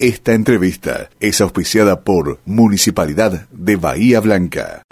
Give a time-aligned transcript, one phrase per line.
[0.00, 4.84] Esta entrevista es auspiciada por Municipalidad de Bahía Blanca.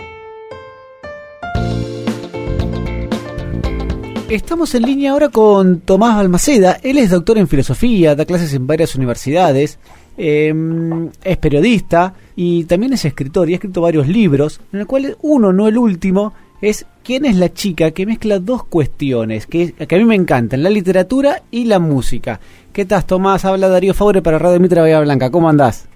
[4.28, 6.80] Estamos en línea ahora con Tomás Balmaceda.
[6.82, 9.78] Él es doctor en filosofía, da clases en varias universidades,
[10.16, 15.16] em, es periodista y también es escritor y ha escrito varios libros, en los cuales
[15.22, 19.94] uno, no el último, es quién es la chica que mezcla dos cuestiones que, que
[19.94, 22.40] a mí me encantan, la literatura y la música.
[22.72, 23.44] ¿Qué tal, Tomás?
[23.44, 25.30] Habla Darío Faure para Radio Mitra Bahía Blanca.
[25.30, 25.88] ¿Cómo andás?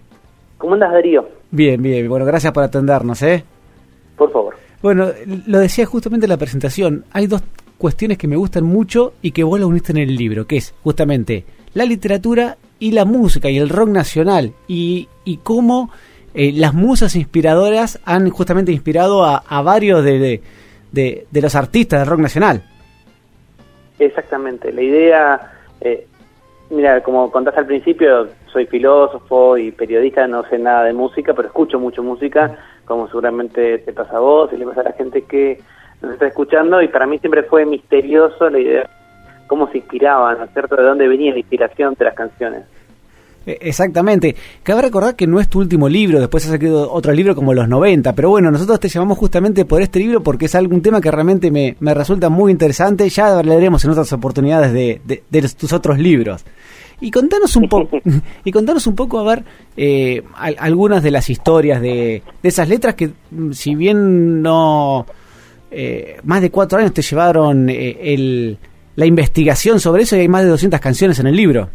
[0.58, 1.28] ¿Cómo andás, Darío?
[1.50, 2.08] Bien, bien.
[2.08, 3.44] Bueno, gracias por atendernos, ¿eh?
[4.16, 4.54] Por favor.
[4.82, 5.08] Bueno,
[5.46, 7.04] lo decía justamente en la presentación.
[7.12, 7.42] Hay dos
[7.76, 10.74] cuestiones que me gustan mucho y que vos las uniste en el libro, que es
[10.82, 15.90] justamente la literatura y la música y el rock nacional y, y cómo
[16.34, 20.40] eh, las musas inspiradoras han justamente inspirado a, a varios de,
[20.92, 22.62] de, de, los artistas del rock nacional.
[23.98, 26.06] Exactamente, la idea, eh,
[26.70, 31.48] mira, como contaste al principio, soy filósofo y periodista, no sé nada de música, pero
[31.48, 35.22] escucho mucho música, como seguramente te pasa a vos y le pasa a la gente
[35.22, 35.60] que
[36.00, 38.90] nos está escuchando, y para mí siempre fue misterioso la idea,
[39.46, 42.64] cómo se inspiraban, ¿no es cierto?, de dónde venía la inspiración de las canciones.
[43.46, 44.36] E, exactamente.
[44.62, 47.68] Cabe recordar que no es tu último libro, después has escrito otro libro como los
[47.68, 51.10] 90, pero bueno, nosotros te llamamos justamente por este libro porque es algún tema que
[51.10, 53.08] realmente me, me resulta muy interesante.
[53.08, 56.44] Ya hablaremos en otras oportunidades de, de, de tus otros libros.
[57.00, 57.98] Y contanos un poco,
[58.44, 59.44] y contanos un poco a ver
[59.76, 65.06] eh, algunas de las historias de, de, esas letras que, mm, si bien no
[65.70, 68.58] eh, más de cuatro años te llevaron eh, el,
[68.96, 71.70] la investigación sobre eso y hay más de 200 canciones en el libro.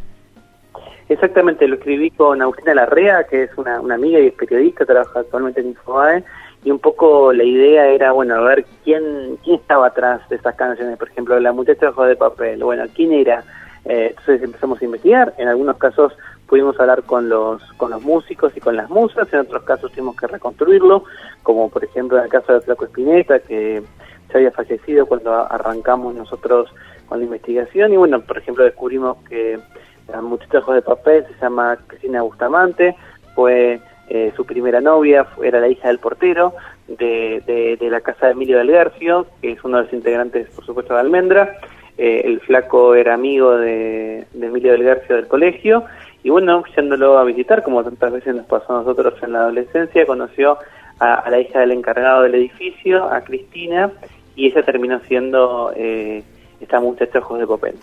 [1.08, 5.62] Exactamente, lo escribí con Agustina Larrea, que es una, amiga y es periodista, trabaja actualmente
[5.62, 6.24] en Infobae,
[6.64, 10.56] y un poco la idea era, bueno, a ver quién quién estaba atrás de esas
[10.56, 13.44] canciones, por ejemplo, La muchacha de de papel, bueno, quién era.
[13.86, 18.58] Eh, entonces empezamos a investigar, en algunos casos pudimos hablar con los con los músicos
[18.58, 21.04] y con las musas, en otros casos tuvimos que reconstruirlo,
[21.44, 23.84] como por ejemplo en el caso de Flaco Espineta, que
[24.32, 26.74] se había fallecido cuando arrancamos nosotros
[27.08, 29.60] con la investigación, y bueno, por ejemplo descubrimos que
[30.08, 32.96] la muchacha de papel se llama Cristina Bustamante,
[33.34, 36.54] fue eh, su primera novia, era la hija del portero
[36.88, 40.66] de, de, la casa de Emilio del Garcio, que es uno de los integrantes, por
[40.66, 41.58] supuesto, de Almendra.
[41.98, 45.86] Eh, el flaco era amigo de, de, Emilio del Garcio del colegio,
[46.24, 50.06] y bueno, yéndolo a visitar, como tantas veces nos pasó a nosotros en la adolescencia,
[50.06, 50.58] conoció
[51.00, 53.92] a, a la hija del encargado del edificio, a Cristina,
[54.36, 56.24] y ella terminó siendo eh,
[56.60, 57.76] esta muchacha ojos de papel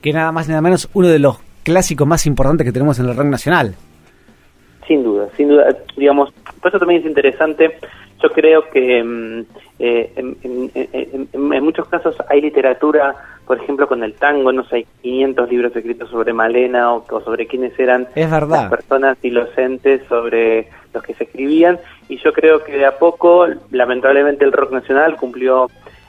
[0.00, 3.08] que nada más y nada menos uno de los clásicos más importantes que tenemos en
[3.08, 3.74] el rock nacional.
[4.86, 7.78] Sin duda, sin duda, digamos, por eso también es interesante,
[8.22, 9.40] yo creo que mm,
[9.78, 13.14] eh, en, en, en, en, muchos casos hay literatura,
[13.46, 17.20] por ejemplo, con el tango, no sé, hay 500 libros escritos sobre Malena o, o
[17.20, 18.62] sobre quiénes eran es verdad.
[18.62, 21.78] las personas inocentes, sobre los que se escribían,
[22.08, 25.68] y yo creo que de a poco, lamentablemente, el rock nacional cumplió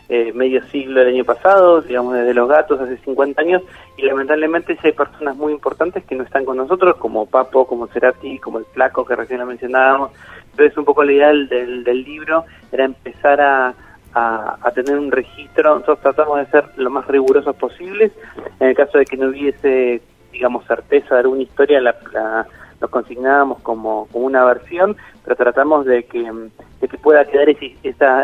[0.10, 3.62] eh, medio siglo del año pasado, digamos desde Los Gatos hace 50 años,
[3.98, 8.40] y lamentablemente hay personas muy importantes que no están con nosotros, como Papo, como Cerati,
[8.40, 10.12] como el Flaco que recién lo mencionábamos.
[10.52, 13.74] Entonces un poco la idea del, del libro era empezar a,
[14.14, 18.12] a, tener un registro, nosotros tratamos de ser lo más rigurosos posibles,
[18.60, 20.02] en el caso de que no hubiese,
[20.32, 22.48] digamos, certeza de alguna historia, la, la
[22.80, 26.32] nos consignábamos como, como una versión, pero tratamos de que,
[26.80, 27.66] de que pueda quedar esa,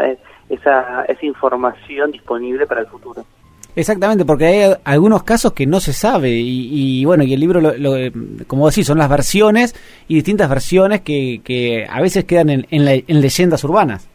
[0.07, 0.21] esa
[0.53, 3.23] esa, esa información disponible para el futuro.
[3.75, 7.59] Exactamente, porque hay algunos casos que no se sabe y, y bueno, y el libro,
[7.59, 7.95] lo, lo,
[8.45, 9.73] como decís, son las versiones
[10.07, 14.07] y distintas versiones que, que a veces quedan en, en, la, en leyendas urbanas.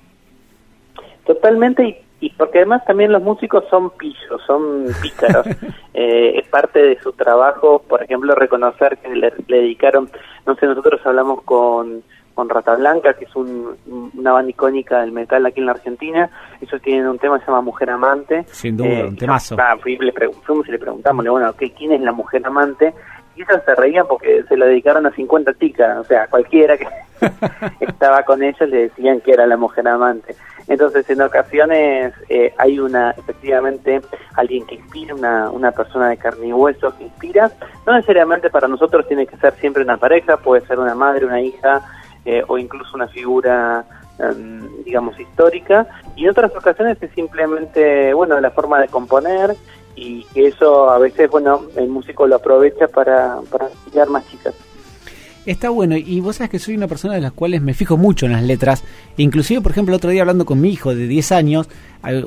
[1.26, 5.46] Totalmente, y, y, porque además también los músicos son pillos, son pícaros.
[5.92, 10.08] eh, es parte de su trabajo, por ejemplo, reconocer que le, le dedicaron,
[10.46, 12.04] no sé, nosotros hablamos con
[12.38, 13.76] con Rata Blanca, que es un,
[14.16, 16.30] una banda icónica del metal aquí en la Argentina.
[16.60, 18.44] Ellos tienen un tema que se llama Mujer Amante.
[18.52, 19.56] Sin duda, eh, un temazo.
[19.58, 20.12] Ah, le
[20.46, 22.94] fuimos y le preguntamos, bueno, ¿qué, ¿quién es la Mujer Amante?
[23.34, 26.86] Y ellos se reían porque se lo dedicaron a 50 chicas, o sea, cualquiera que
[27.80, 30.36] estaba con ellos le decían que era la Mujer Amante.
[30.68, 34.00] Entonces, en ocasiones eh, hay una, efectivamente,
[34.34, 37.50] alguien que inspira, una, una persona de carne y hueso que inspira.
[37.84, 41.40] No necesariamente para nosotros tiene que ser siempre una pareja, puede ser una madre, una
[41.40, 41.82] hija,
[42.28, 43.86] eh, o incluso una figura,
[44.18, 49.56] um, digamos, histórica, y en otras ocasiones es simplemente, bueno, la forma de componer
[49.96, 53.70] y que eso a veces, bueno, el músico lo aprovecha para, para
[54.10, 54.54] más chicas.
[55.46, 58.26] Está bueno, y vos sabes que soy una persona de las cuales me fijo mucho
[58.26, 58.84] en las letras.
[59.16, 61.68] Inclusive, por ejemplo, el otro día hablando con mi hijo de 10 años,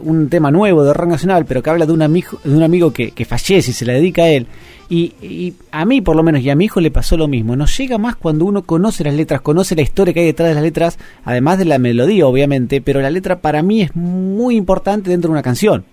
[0.01, 2.91] un tema nuevo de rock nacional, pero que habla de un amigo, de un amigo
[2.91, 4.47] que, que fallece y se le dedica a él.
[4.89, 7.55] Y, y, a mí, por lo menos, y a mi hijo le pasó lo mismo.
[7.55, 10.55] Nos llega más cuando uno conoce las letras, conoce la historia que hay detrás de
[10.55, 15.09] las letras, además de la melodía, obviamente, pero la letra para mí es muy importante
[15.09, 15.85] dentro de una canción.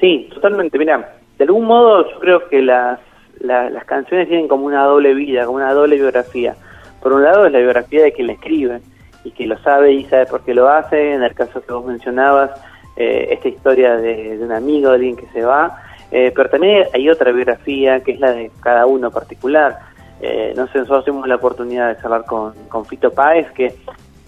[0.00, 0.78] Sí, totalmente.
[0.78, 3.00] Mira, de algún modo yo creo que las
[3.42, 6.54] las canciones tienen como una doble vida, como una doble biografía.
[7.02, 8.80] Por un lado es la biografía de quien la escribe
[9.24, 11.14] y que lo sabe y sabe por qué lo hace.
[11.14, 12.50] En el caso que vos mencionabas,
[12.96, 15.82] eh, esta historia de, un amigo, de alguien que se va.
[16.10, 19.78] Eh, pero también hay otra biografía que es la de cada uno particular.
[20.20, 23.74] Eh, no sé, nosotros tuvimos la oportunidad de hablar con, con Fito Páez, que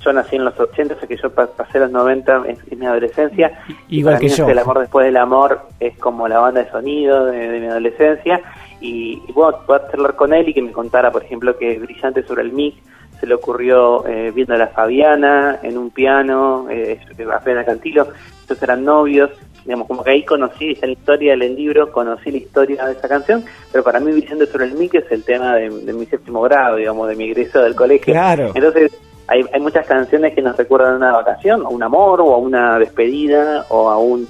[0.01, 3.61] yo nací en los 80, o sea que yo pasé los 90 en, mi adolescencia.
[3.89, 4.49] Igual que yo.
[4.49, 8.41] El amor después del amor es como la banda de sonido de mi adolescencia
[8.85, 12.23] y, y bueno, poder charlar con él y que me contara, por ejemplo, que Brillante
[12.23, 12.75] sobre el MIG
[13.19, 17.01] se le ocurrió eh, viendo a la Fabiana en un piano, eh,
[17.33, 18.09] a Cantilo,
[18.45, 19.31] ellos eran novios,
[19.65, 23.43] digamos, como que ahí conocí esa historia del libro, conocí la historia de esa canción,
[23.73, 27.09] pero para mí Brillante sobre el MIG es el tema de, mi séptimo grado, digamos,
[27.09, 28.13] de mi ingreso del colegio.
[28.13, 28.53] Claro.
[28.55, 28.93] Entonces,
[29.29, 32.37] hay, hay muchas canciones que nos recuerdan a una vacación, a un amor, o a
[32.37, 34.27] una despedida, o a un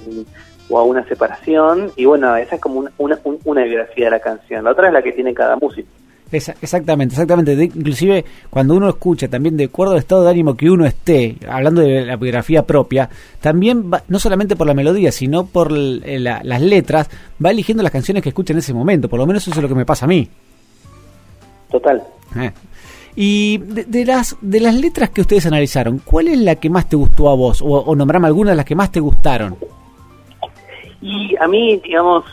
[0.69, 4.19] o a una separación, y bueno, esa es como una, una, una biografía de la
[4.19, 5.87] canción, la otra es la que tiene cada músico.
[6.31, 7.53] exactamente, exactamente.
[7.53, 11.81] inclusive cuando uno escucha también de acuerdo al estado de ánimo que uno esté, hablando
[11.81, 13.09] de la biografía propia,
[13.39, 17.09] también no solamente por la melodía, sino por las letras,
[17.43, 19.07] va eligiendo las canciones que escucha en ese momento.
[19.07, 20.27] Por lo menos eso es lo que me pasa a mí.
[21.69, 22.03] Total.
[22.37, 22.51] Eh.
[23.15, 26.97] Y de, las de las letras que ustedes analizaron, ¿cuál es la que más te
[26.97, 27.61] gustó a vos?
[27.61, 29.55] O, o nombrame algunas de las que más te gustaron.
[31.05, 32.25] Y a mí, digamos,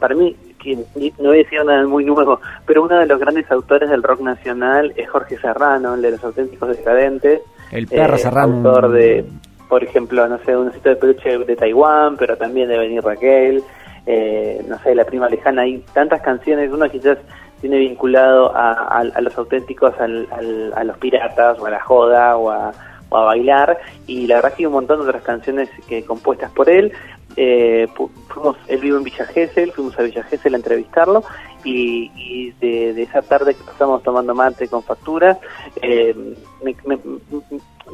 [0.00, 3.50] para mí, que no voy a decir nada muy nuevo, pero uno de los grandes
[3.50, 7.42] autores del rock nacional es Jorge Serrano, el de los auténticos decadentes.
[7.70, 8.56] El perro eh, Serrano.
[8.56, 9.26] Autor de,
[9.68, 13.62] por ejemplo, no sé, un sitio de peluche de Taiwán, pero también de Venir Raquel,
[14.06, 17.18] eh, no sé, La Prima Lejana, hay tantas canciones, uno quizás
[17.60, 22.72] tiene vinculado a, los auténticos, a los piratas, o a la joda, o a,
[23.10, 23.76] a bailar,
[24.06, 26.92] y la verdad que hay un montón de otras canciones que compuestas por él,
[27.36, 27.88] eh,
[28.28, 31.24] fuimos, él vive en Villa Gesell, fuimos a Villa Gesell a entrevistarlo
[31.64, 35.38] y, de, esa tarde que pasamos tomando mate con facturas,
[35.82, 36.14] eh,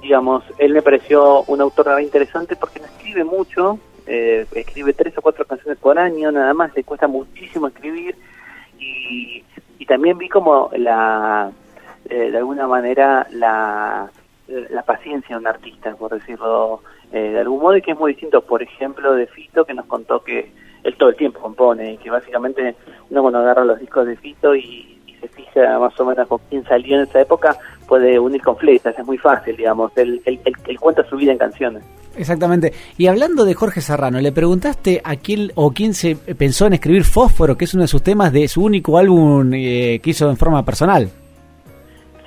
[0.03, 5.17] digamos, él me pareció un autor muy interesante porque no escribe mucho, eh, escribe tres
[5.19, 8.17] o cuatro canciones por año, nada más, le cuesta muchísimo escribir
[8.79, 9.45] y,
[9.79, 11.51] y también vi como la,
[12.09, 14.11] eh, de alguna manera, la,
[14.47, 16.81] la paciencia de un artista, por decirlo
[17.13, 19.87] eh, de algún modo y que es muy distinto, por ejemplo, de Fito, que nos
[19.87, 20.51] contó que
[20.85, 22.77] él todo el tiempo compone y que básicamente
[23.11, 24.91] uno cuando agarra los discos de Fito y,
[25.21, 27.57] se fija más o menos con quién salió en esa época,
[27.89, 30.39] puede unir con flechas, es muy fácil, digamos, él, él,
[30.79, 31.83] cuenta su vida en canciones.
[32.15, 32.75] Exactamente.
[32.99, 37.05] Y hablando de Jorge Serrano, ¿le preguntaste a quién o quién se pensó en escribir
[37.05, 40.37] Fósforo, que es uno de sus temas de su único álbum eh, que hizo en
[40.37, 41.09] forma personal?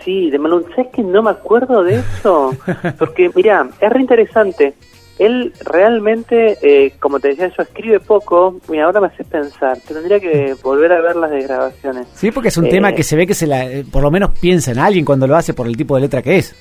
[0.03, 2.55] Sí, de Malone, ¿sabes que no me acuerdo de eso?
[2.97, 4.73] Porque, mira, es re interesante.
[5.19, 9.78] Él realmente, eh, como te decía, yo escribe poco y ahora me hace pensar.
[9.80, 12.08] Tendría que volver a ver las de grabaciones.
[12.14, 14.12] Sí, porque es un tema eh, que se ve que se la, eh, por lo
[14.12, 16.56] menos piensa en alguien cuando lo hace por el tipo de letra que es.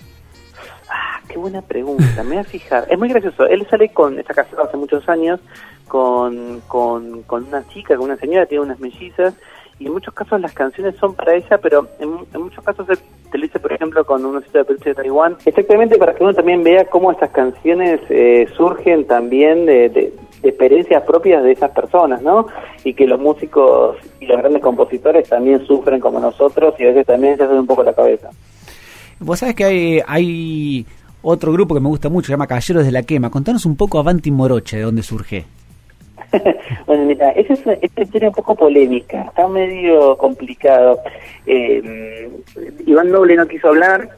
[0.88, 2.22] Ah, qué buena pregunta.
[2.22, 2.86] me voy a fijar.
[2.90, 3.44] Es muy gracioso.
[3.46, 5.38] Él sale con, está casado hace muchos años,
[5.86, 9.34] con, con, con una chica, con una señora, tiene unas mellizas
[9.78, 12.96] y en muchos casos las canciones son para ella, pero en, muchos casos se,
[13.30, 16.32] te lo por ejemplo, con un sitio de peluche de Taiwán, exactamente para que uno
[16.32, 22.46] también vea cómo estas canciones eh, surgen también de, experiencias propias de esas personas, ¿no?
[22.84, 27.06] Y que los músicos y los grandes compositores también sufren como nosotros y a veces
[27.06, 28.30] también se hacen un poco la cabeza.
[29.18, 30.86] Vos sabés que hay, hay
[31.22, 33.30] otro grupo que me gusta mucho, se llama Caballeros de la Quema.
[33.30, 35.46] Contanos un poco Avanti Moroche, de dónde surge.
[36.86, 41.00] bueno, mira, esa es una, historia un poco polémica, está medio complicado.
[41.46, 42.30] Eh,
[42.86, 44.08] Iván Noble no quiso hablar,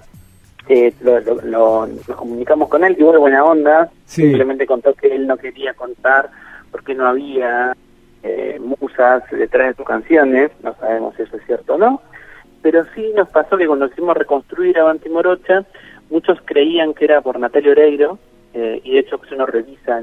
[0.69, 5.37] eh, lo, nos comunicamos con él, tuvo de buena onda, simplemente contó que él no
[5.37, 6.31] quería contar
[6.71, 7.75] porque no había
[8.23, 12.03] eh, musas detrás de sus canciones, no sabemos si eso es cierto o no,
[12.63, 15.65] pero sí nos pasó que cuando quisimos reconstruir a Morocha,
[16.11, 18.19] muchos creían que era por Natalia Oreiro,
[18.55, 20.01] eh, y de hecho si uno revisa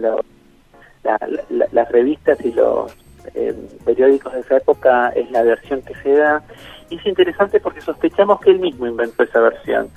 [1.05, 2.91] la las revistas y los
[3.33, 6.43] eh, periódicos de esa época es la versión que se da.
[6.89, 9.89] Y es interesante porque sospechamos que él mismo inventó esa versión.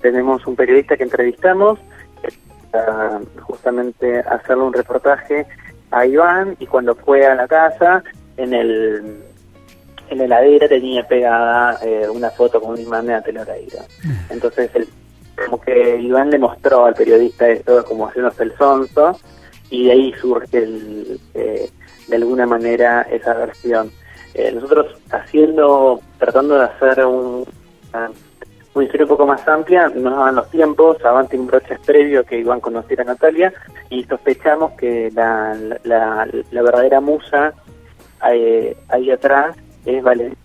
[0.00, 1.78] Tenemos un periodista que entrevistamos,
[2.72, 5.46] para justamente hacerle un reportaje
[5.90, 8.02] a Iván y cuando fue a la casa,
[8.36, 9.22] en el
[10.08, 13.78] en la heladera tenía pegada eh, una foto con un imán de Antel Oreiro.
[14.28, 14.88] Entonces, el,
[15.46, 19.18] como que Iván le mostró al periodista esto como haciéndose el sonso,
[19.72, 21.70] y de ahí surge el, eh,
[22.08, 23.90] de alguna manera esa versión.
[24.34, 27.46] Eh, nosotros haciendo, tratando de hacer un,
[27.94, 32.38] una, historia un poco más amplia, nos daban los tiempos, Avanti un broche previo que
[32.38, 33.52] Iván conociera a Natalia,
[33.88, 37.54] y sospechamos que la, la, la verdadera musa
[38.30, 40.36] eh, ahí atrás es Valen-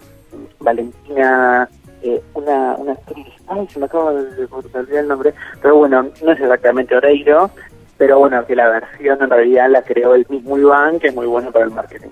[0.59, 1.69] Valentina,
[2.01, 6.31] eh, una, una actriz, ay, se me acaba de, de el nombre, pero bueno, no
[6.31, 7.51] es exactamente Oreiro,
[7.97, 11.25] pero bueno, que la versión en realidad la creó el mismo Iván, que es muy
[11.25, 12.09] bueno para el marketing.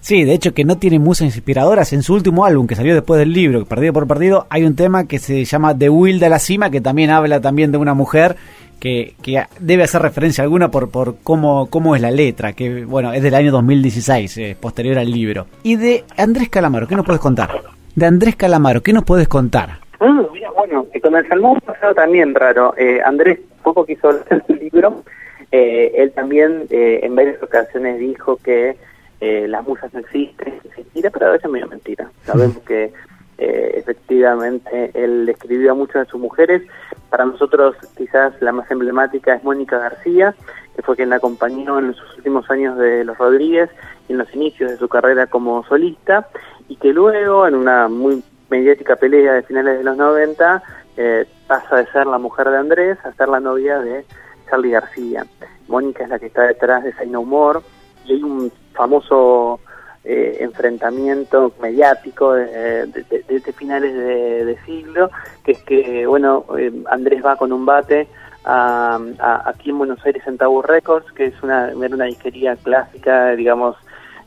[0.00, 1.92] Sí, de hecho que no tiene musas inspiradoras.
[1.92, 5.06] En su último álbum, que salió después del libro, Perdido por Perdido, hay un tema
[5.06, 8.36] que se llama The Will de la Cima, que también habla también de una mujer
[8.80, 13.12] que, que debe hacer referencia alguna por, por cómo, cómo es la letra, que bueno,
[13.12, 15.46] es del año 2016, eh, posterior al libro.
[15.62, 17.50] Y de Andrés Calamaro, ¿qué nos puedes contar?
[17.94, 19.78] De Andrés Calamaro, ¿qué nos puedes contar?
[20.00, 22.74] Ah, mira, bueno, con el salmón pasado también raro.
[22.76, 25.02] Eh, Andrés poco quiso leer el libro.
[25.52, 28.76] Eh, él también eh, en varias ocasiones dijo que
[29.20, 32.10] eh, las musas no existen, mentira, pero a veces es medio mentira.
[32.24, 32.92] Sabemos que
[33.38, 36.62] eh, efectivamente él escribió a muchas de sus mujeres.
[37.10, 40.34] Para nosotros quizás la más emblemática es Mónica García,
[40.74, 43.70] que fue quien la acompañó en sus últimos años de Los Rodríguez
[44.08, 46.28] y en los inicios de su carrera como solista,
[46.68, 50.62] y que luego en una muy mediática pelea de finales de los 90
[50.96, 54.04] eh, pasa de ser la mujer de Andrés a ser la novia de
[54.52, 55.24] Charlie García.
[55.66, 57.60] Mónica es la que está detrás de Say No More
[58.04, 59.60] y hay un famoso
[60.04, 65.10] eh, enfrentamiento mediático de, de, de, de finales de, siglo,
[65.42, 68.08] que es que, bueno, eh, Andrés va con un bate
[68.44, 72.56] a, a, aquí en Buenos Aires en Tower Records, que es una, era una disquería
[72.56, 73.76] clásica, digamos,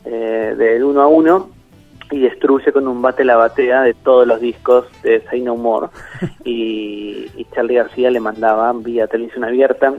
[0.04, 1.50] eh, del uno a uno,
[2.10, 5.88] y destruye con un bate la batea de todos los discos de Say No More.
[6.44, 9.94] y, y Charlie García le mandaba vía televisión abierta,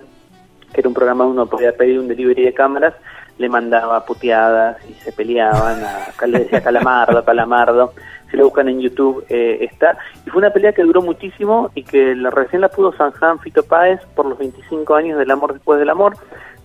[0.77, 2.93] que era un programa donde uno podía pedir un delivery de cámaras,
[3.39, 7.93] le mandaba puteadas y se peleaban, a, le decía Calamardo, Calamardo.
[8.29, 9.97] Si lo buscan en YouTube eh, está.
[10.23, 14.05] Y fue una pelea que duró muchísimo y que recién la pudo zanjar Fito Páez
[14.15, 16.15] por los 25 años del amor después del amor.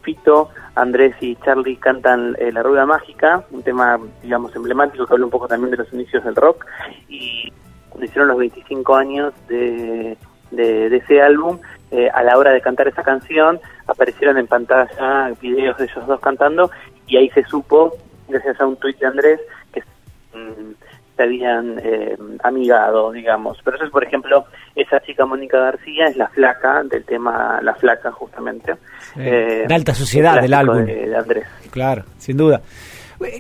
[0.03, 5.25] Fito, Andrés y Charlie cantan eh, La Rueda Mágica, un tema, digamos, emblemático que habla
[5.25, 6.67] un poco también de los inicios del rock.
[7.09, 7.51] Y
[7.99, 10.19] hicieron los 25 años de,
[10.53, 11.59] de, de ese álbum,
[11.91, 16.21] eh, a la hora de cantar esa canción, aparecieron en pantalla videos de ellos dos
[16.21, 16.71] cantando
[17.07, 17.97] y ahí se supo,
[18.29, 19.41] gracias a un tuit de Andrés,
[19.73, 19.81] que
[20.33, 20.73] mmm,
[21.17, 23.59] se habían eh, amigado, digamos.
[23.65, 27.75] Pero eso es, por ejemplo, esa chica Mónica García es la flaca del tema La
[27.75, 28.75] Flaca, justamente.
[29.17, 30.87] Eh, de alta sociedad del álbum.
[30.87, 31.47] De, de Andrés.
[31.71, 32.63] Claro, sin duda.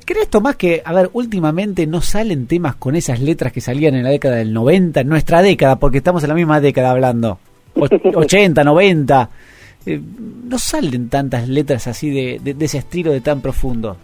[0.05, 4.05] ¿Crees, Tomás, que, a ver, últimamente no salen temas con esas letras que salían en
[4.05, 7.39] la década del 90, en nuestra década, porque estamos en la misma década hablando?
[7.75, 9.31] 80, 90.
[9.85, 10.01] Eh,
[10.45, 13.97] no salen tantas letras así de, de, de, ese estilo de tan profundo.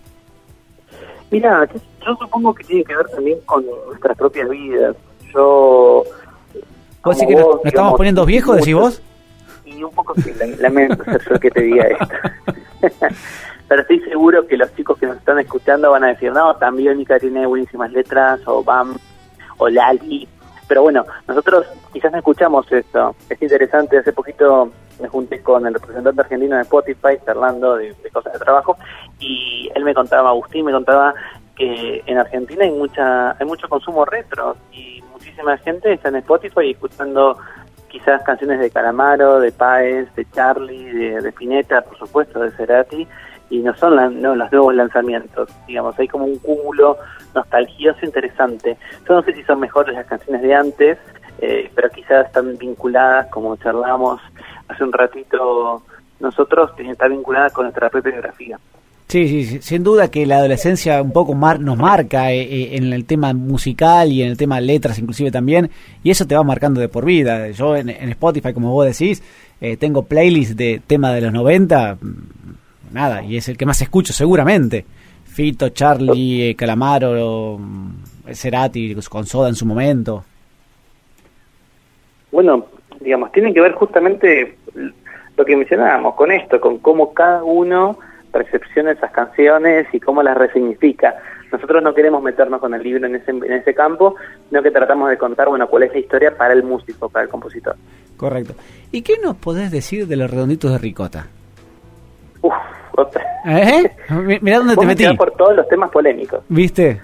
[1.30, 1.68] Mira,
[2.04, 4.96] yo supongo que tiene que ver también con nuestras propias vidas.
[5.32, 6.02] Yo.
[7.04, 9.02] ¿Vos que nos, nos estamos poniendo viejos, decís vos?
[9.64, 12.08] Y un poco sí, lamento ser yo que te diga esto.
[13.68, 16.88] Pero estoy seguro que los chicos que nos están escuchando van a decir, no, también
[16.88, 18.96] Biónica tiene buenísimas letras, o Bam,
[19.58, 20.26] o Lali.
[20.66, 23.14] Pero bueno, nosotros quizás escuchamos esto.
[23.28, 28.32] Es interesante, hace poquito me junté con el representante argentino de Spotify charlando de, cosas
[28.32, 28.76] de trabajo
[29.20, 31.14] y él me contaba, Agustín me contaba
[31.54, 36.70] que en Argentina hay mucha hay mucho consumo retro y muchísima gente está en Spotify
[36.70, 37.38] escuchando
[37.88, 43.06] quizás canciones de Calamaro, de Páez, de Charlie, de, de Pineta, por supuesto, de Cerati
[43.50, 46.96] y no son la, no, los nuevos lanzamientos, digamos, hay como un cúmulo
[47.34, 48.76] nostalgioso interesante.
[49.08, 50.98] Yo no sé si son mejores las canciones de antes,
[51.40, 54.20] eh, pero quizás están vinculadas, como charlamos
[54.68, 55.82] hace un ratito
[56.20, 58.58] nosotros, está vinculada con nuestra propia biografía.
[59.08, 62.92] Sí, sí, sin duda que la adolescencia un poco mar, nos marca eh, eh, en
[62.92, 65.70] el tema musical y en el tema letras inclusive también,
[66.02, 67.48] y eso te va marcando de por vida.
[67.52, 69.22] Yo en, Spotify, como vos decís,
[69.62, 71.96] eh, tengo playlists de tema de los 90,
[72.92, 74.84] nada, y es el que más escucho seguramente.
[75.24, 77.58] Fito, Charlie, eh, Calamaro,
[78.32, 80.24] Cerati, con Soda en su momento.
[82.32, 82.66] Bueno,
[83.00, 84.58] digamos, tiene que ver justamente
[85.36, 87.98] lo que mencionábamos con esto, con cómo cada uno
[88.32, 91.14] recepciona esas canciones y cómo las resignifica.
[91.50, 94.16] Nosotros no queremos meternos con el libro en ese, en ese campo,
[94.48, 97.30] sino que tratamos de contar, bueno, cuál es la historia para el músico, para el
[97.30, 97.76] compositor.
[98.16, 98.54] Correcto.
[98.92, 101.26] ¿Y qué nos podés decir de los redonditos de ricota?
[102.42, 102.52] Uf,
[103.46, 103.90] ¿Eh?
[104.40, 105.16] Mirá dónde te metí.
[105.16, 106.42] por todos los temas polémicos.
[106.48, 107.00] ¿Viste?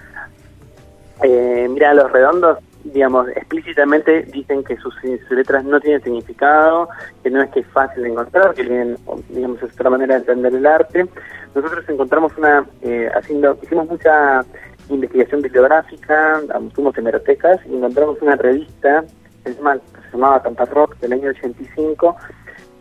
[1.23, 4.93] Eh, mira, los redondos, digamos, explícitamente dicen que sus,
[5.29, 6.89] letras no tienen significado,
[7.23, 8.97] que no es que es fácil de encontrar, que tienen,
[9.29, 11.05] digamos, es otra manera de entender el arte.
[11.53, 14.43] Nosotros encontramos una, eh, haciendo, hicimos mucha
[14.89, 16.41] investigación bibliográfica,
[16.73, 19.03] fuimos hemerotecas y encontramos una revista,
[19.45, 22.15] es más, se llamaba Tampa Rock del año 85,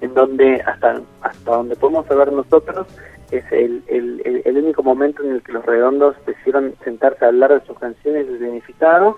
[0.04, 2.87] en donde hasta hasta donde podemos saber nosotros
[3.30, 7.58] es el, el, el, único momento en el que los redondos decidieron sentarse a hablar
[7.58, 9.16] de sus canciones su significado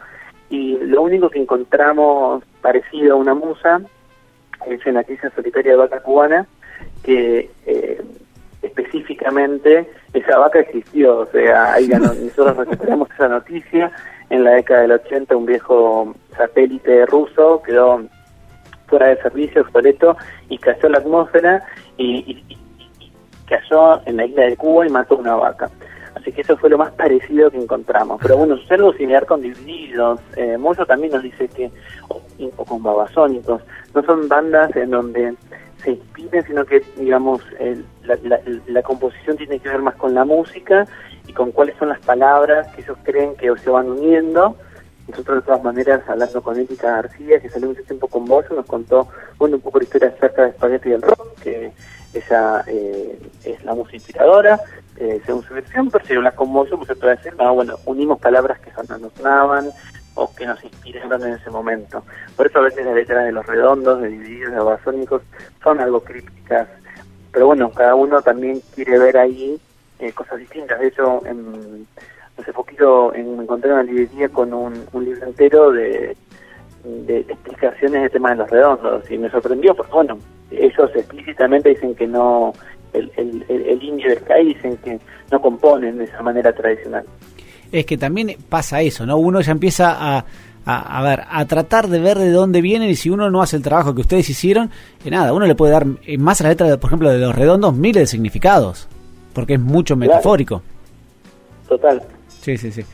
[0.49, 3.81] y lo único que encontramos parecido a una musa
[4.67, 6.47] es en la solitaria de vaca cubana
[7.03, 8.01] que eh,
[8.63, 13.93] específicamente esa vaca existió, o sea, ahí nosotros recuperamos esa noticia,
[14.31, 18.03] en la década del 80 un viejo satélite ruso quedó
[18.87, 20.17] fuera de servicio, obsoleto,
[20.49, 21.63] y cayó la atmósfera
[21.97, 22.43] y,
[23.47, 25.71] cayó en la isla de Cuba y mató una vaca.
[26.17, 28.19] Así que eso fue lo más parecido que encontramos.
[28.23, 30.19] Pero bueno, sucede algo similar con Divididos.
[30.37, 30.57] Eh,
[30.89, 31.71] también nos dice que,
[32.09, 33.63] o, con Babasónicos,
[33.95, 35.35] no son bandas en donde
[35.85, 37.43] se inspiren, sino que, digamos,
[38.03, 40.87] la, composición tiene que ver más con la música
[41.27, 44.57] y con cuáles son las palabras que ellos creen que se van uniendo.
[45.09, 48.67] Nosotros, de todas maneras, hablando con Ética García, que salió mucho tiempo con vos, nos
[48.67, 49.09] contó
[49.39, 51.73] bueno, un poco la historia acerca de Spaghetti del Rock, que
[52.13, 54.61] ella eh, es la música inspiradora,
[54.97, 58.19] eh, según su versión, pero si la conmoción, pues se puede decir, no, bueno, unimos
[58.19, 59.71] palabras que nos sonaban
[60.15, 62.03] o que nos inspiraron en ese momento.
[62.35, 65.23] Por eso a veces las letras de los redondos, de divididos, de basónicos,
[65.63, 66.69] son algo crípticas.
[67.31, 69.61] Pero bueno, cada uno también quiere ver ahí
[69.99, 70.81] eh, cosas distintas.
[70.81, 71.87] De hecho, en,
[72.39, 76.17] hace poquito en, me encontré en una librería con un, un libro entero de,
[76.85, 80.19] de, explicaciones de temas de los redondos y me sorprendió porque, bueno,
[80.51, 82.53] ellos explícitamente dicen que no,
[82.93, 84.99] el, el, el, indio del CAI dicen que
[85.31, 87.05] no componen de esa manera tradicional.
[87.73, 89.17] Es que también pasa eso, ¿no?
[89.17, 90.25] Uno ya empieza a,
[90.67, 93.63] a, ver, a tratar de ver de dónde vienen y si uno no hace el
[93.63, 94.71] trabajo que ustedes hicieron,
[95.03, 97.35] que nada, uno le puede dar eh, más a la letra, por ejemplo, de los
[97.35, 98.89] redondos, miles de significados,
[99.33, 100.63] porque es mucho metafórico.
[101.69, 102.03] Total.
[102.47, 102.85] Sí, sí, sí.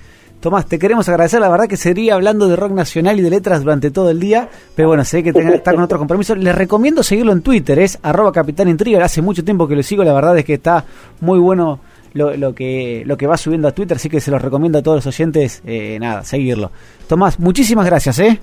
[0.41, 3.63] Tomás, te queremos agradecer, la verdad que sería hablando de rock nacional y de letras
[3.63, 6.35] durante todo el día, pero bueno, sé que está con otro compromiso.
[6.35, 10.05] Les recomiendo seguirlo en Twitter, es arroba Capitán Intriga, hace mucho tiempo que lo sigo,
[10.05, 10.87] la verdad es que está
[11.21, 11.81] muy bueno
[12.15, 14.83] lo, lo, que, lo que va subiendo a Twitter, así que se los recomiendo a
[14.83, 16.71] todos los oyentes, eh, nada, seguirlo.
[17.07, 18.41] Tomás, muchísimas gracias, ¿eh?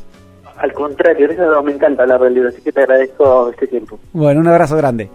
[0.58, 4.00] Al contrario, eso me encanta hablar del libro, así que te agradezco este tiempo.
[4.14, 5.10] Bueno, un abrazo grande.